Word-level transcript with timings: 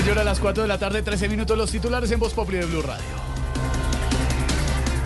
señora, 0.00 0.22
a 0.22 0.24
las 0.24 0.40
4 0.40 0.62
de 0.62 0.68
la 0.68 0.78
tarde, 0.78 1.02
13 1.02 1.28
minutos, 1.28 1.56
los 1.56 1.70
titulares 1.70 2.10
en 2.10 2.18
Voz 2.20 2.32
Populi 2.34 2.58
de 2.58 2.66
Blue 2.66 2.82
Radio. 2.82 3.04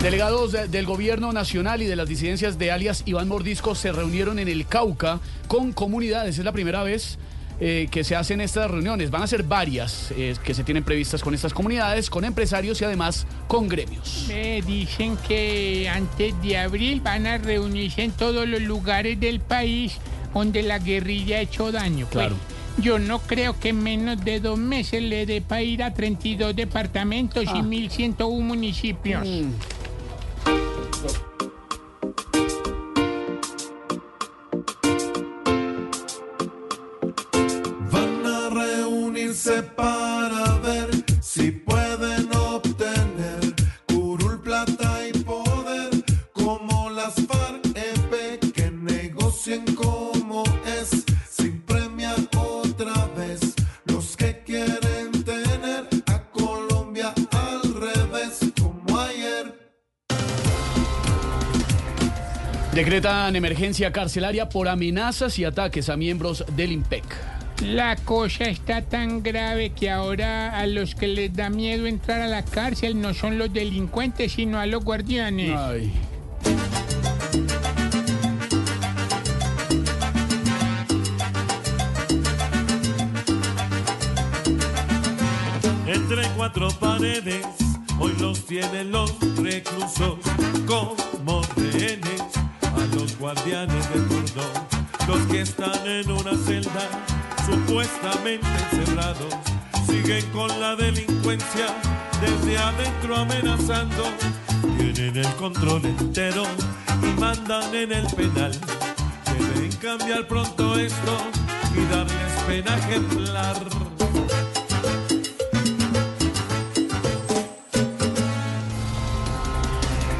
Delegados 0.01 0.51
de- 0.53 0.67
del 0.67 0.85
gobierno 0.85 1.31
nacional 1.33 1.81
y 1.81 1.85
de 1.85 1.95
las 1.95 2.07
disidencias 2.07 2.57
de 2.57 2.71
alias 2.71 3.03
Iván 3.05 3.27
Mordisco 3.27 3.75
se 3.75 3.91
reunieron 3.91 4.39
en 4.39 4.47
el 4.47 4.65
Cauca 4.65 5.19
con 5.47 5.73
comunidades. 5.73 6.37
Es 6.39 6.45
la 6.45 6.51
primera 6.53 6.83
vez 6.83 7.17
eh, 7.61 7.89
que 7.91 8.05
se 8.05 8.15
hacen 8.15 8.39
estas 8.39 8.71
reuniones. 8.71 9.11
Van 9.11 9.21
a 9.21 9.27
ser 9.27 9.43
varias 9.43 10.11
eh, 10.11 10.35
que 10.43 10.53
se 10.53 10.63
tienen 10.63 10.85
previstas 10.85 11.21
con 11.21 11.33
estas 11.35 11.53
comunidades, 11.53 12.09
con 12.09 12.23
empresarios 12.23 12.79
y 12.81 12.85
además 12.85 13.27
con 13.49 13.67
gremios. 13.67 14.25
Me 14.29 14.61
dicen 14.61 15.17
que 15.27 15.89
antes 15.93 16.33
de 16.41 16.57
abril 16.57 17.01
van 17.01 17.27
a 17.27 17.37
reunirse 17.37 18.03
en 18.03 18.11
todos 18.11 18.47
los 18.47 18.61
lugares 18.61 19.19
del 19.19 19.41
país 19.41 19.97
donde 20.33 20.63
la 20.63 20.79
guerrilla 20.79 21.37
ha 21.37 21.41
hecho 21.41 21.71
daño. 21.73 22.07
Pues, 22.09 22.27
Claro. 22.27 22.35
Yo 22.77 22.99
no 22.99 23.19
creo 23.19 23.59
que 23.59 23.69
en 23.69 23.83
menos 23.83 24.23
de 24.23 24.39
dos 24.39 24.57
meses 24.57 25.01
le 25.01 25.25
dé 25.25 25.41
para 25.41 25.61
ir 25.61 25.83
a 25.83 25.93
32 25.93 26.55
departamentos 26.55 27.43
y 27.43 27.47
1.101 27.47 28.41
municipios. 28.41 29.27
Van 37.91 38.25
a 38.25 38.49
reunirse 38.49 39.63
para 39.63 40.57
ver 40.59 40.89
si 41.21 41.51
pueden 41.51 42.29
obtener 42.35 43.53
curul, 43.87 44.39
plata 44.41 45.07
y 45.07 45.17
poder 45.19 45.89
como 46.33 46.89
las 46.89 47.15
FARC-EP 47.15 47.68
Decretan 62.73 63.35
emergencia 63.35 63.91
carcelaria 63.91 64.47
por 64.47 64.67
amenazas 64.67 65.39
y 65.39 65.43
ataques 65.43 65.89
a 65.89 65.97
miembros 65.97 66.45
del 66.55 66.71
IMPEC. 66.71 67.03
La 67.65 67.95
cosa 67.97 68.45
está 68.45 68.83
tan 68.83 69.21
grave 69.23 69.71
que 69.71 69.89
ahora 69.89 70.57
a 70.57 70.65
los 70.67 70.95
que 70.95 71.07
les 71.07 71.33
da 71.33 71.49
miedo 71.49 71.87
entrar 71.87 72.21
a 72.21 72.27
la 72.27 72.45
cárcel 72.45 73.01
no 73.01 73.13
son 73.13 73.37
los 73.37 73.51
delincuentes, 73.51 74.33
sino 74.33 74.59
a 74.59 74.67
los 74.67 74.83
guardianes. 74.83 75.51
Ay. 75.57 75.91
Entre 85.87 86.29
cuatro 86.37 86.69
paredes, 86.79 87.45
hoy 87.99 88.13
los 88.19 88.45
tienen 88.45 88.91
los 88.91 89.13
reclusos 89.37 90.17
como 90.65 91.41
rehenes 91.57 92.08
guardianes 93.19 93.89
de 93.89 93.99
turno, 94.01 94.43
los 95.07 95.27
que 95.27 95.41
están 95.41 95.85
en 95.85 96.09
una 96.09 96.35
celda 96.37 96.87
supuestamente 97.45 98.47
encerrados, 98.71 99.35
siguen 99.85 100.25
con 100.31 100.47
la 100.59 100.75
delincuencia 100.75 101.67
desde 102.21 102.57
adentro 102.57 103.17
amenazando, 103.17 104.05
tienen 104.77 105.17
el 105.17 105.35
control 105.35 105.85
entero 105.85 106.43
y 107.03 107.19
mandan 107.19 107.75
en 107.75 107.91
el 107.91 108.07
penal. 108.07 108.51
Deben 109.25 109.71
cambiar 109.77 110.27
pronto 110.27 110.77
esto 110.79 111.17
y 111.75 111.93
darles 111.93 112.43
pena 112.47 112.77
ejemplar. 112.77 113.88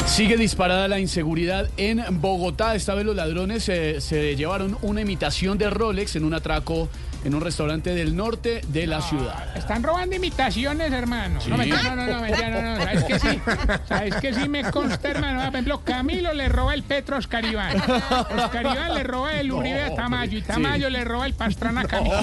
Sigue 0.10 0.38
disparada 0.38 0.88
la 0.88 1.00
inseguridad 1.00 1.70
en 1.78 2.04
Bogotá. 2.20 2.76
Esta 2.76 2.94
vez 2.94 3.06
los 3.06 3.16
ladrones 3.16 3.70
eh, 3.70 4.02
se 4.02 4.36
llevaron 4.36 4.78
una 4.82 5.02
imitación 5.02 5.58
de 5.58 5.70
Rolex 5.70 6.18
en 6.18 6.26
un 6.26 6.34
atraco 6.34 6.90
en 7.24 7.36
un 7.36 7.42
restaurante 7.42 7.94
del 7.94 8.16
norte 8.16 8.62
de 8.68 8.88
la 8.88 9.02
ciudad. 9.02 9.56
Están 9.56 9.84
robando 9.84 10.16
imitaciones, 10.16 10.92
hermano. 10.92 11.40
No, 11.48 11.58
mentira, 11.58 11.84
no, 11.84 11.96
no, 11.96 12.14
no, 12.14 12.22
mentira, 12.22 12.50
no, 12.50 12.62
no. 12.62 12.84
¿Sabes 12.84 13.04
que 13.04 13.20
sí? 13.20 13.42
¿Sabes 13.88 14.16
que 14.16 14.34
sí 14.34 14.50
me 14.50 14.64
consta, 14.72 15.10
hermano? 15.10 15.40
Por 15.40 15.50
ejemplo, 15.50 15.82
Camilo 15.84 16.34
le 16.34 16.50
roba 16.50 16.74
el 16.74 16.84
Petro 16.84 17.16
a 17.16 17.20
Oscar 17.20 17.46
Iván. 17.46 17.78
Oscar 17.78 18.66
Iván 18.66 18.96
le 18.96 19.04
roba 19.04 19.34
el 19.34 19.52
Uribe 19.52 19.84
a 19.84 19.96
Tamayo 19.96 20.38
y 20.38 20.42
Tamayo 20.42 20.90
le 20.90 21.04
roba 21.04 21.26
el 21.26 21.34
Pastrana 21.34 21.82
a 21.82 21.86
Camilo. 21.86 22.16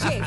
Denuncie. 0.00 0.22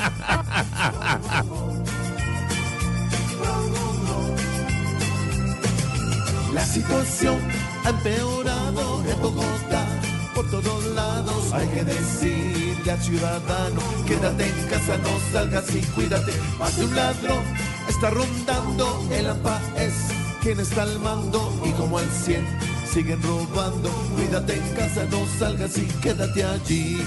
La 6.54 6.66
situación 6.66 7.38
ha 7.86 7.90
empeorado 7.90 9.04
en 9.06 9.22
Bogotá. 9.22 9.88
Por 10.36 10.50
todos 10.50 10.86
lados 10.96 11.54
hay 11.54 11.68
que 11.68 11.84
decirle 11.84 12.92
al 12.92 13.02
ciudadano, 13.02 13.82
quédate 14.06 14.46
en 14.48 14.68
casa, 14.68 14.98
no 14.98 15.10
salgas 15.32 15.74
y 15.74 15.82
cuídate. 15.94 16.34
Más 16.60 16.76
de 16.78 16.86
un 16.86 16.96
ladrón 16.96 17.44
está 17.88 18.10
rondando, 18.10 19.08
el 19.12 19.30
AMPA 19.30 19.62
es 19.78 19.94
quien 20.42 20.60
está 20.60 20.84
al 20.84 21.00
mando 21.00 21.54
y 21.66 21.72
como 21.72 21.98
al 21.98 22.10
100 22.10 22.46
siguen 22.92 23.22
robando. 23.24 23.90
Cuídate 24.16 24.56
en 24.56 24.76
casa, 24.76 25.06
no 25.10 25.26
salgas 25.40 25.78
y 25.78 25.86
quédate 26.02 26.44
allí. 26.44 26.98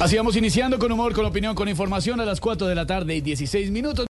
Así 0.00 0.16
vamos 0.16 0.36
iniciando 0.36 0.78
con 0.78 0.92
humor, 0.92 1.12
con 1.12 1.26
opinión, 1.26 1.56
con 1.56 1.68
información 1.68 2.20
a 2.20 2.24
las 2.24 2.38
4 2.38 2.68
de 2.68 2.74
la 2.76 2.86
tarde 2.86 3.16
y 3.16 3.20
16 3.20 3.72
minutos. 3.72 4.06